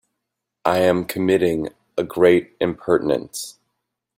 I 0.65 0.79
am 0.79 1.05
committing 1.05 1.69
a 1.95 2.03
great 2.03 2.55
impertinence. 2.59 3.59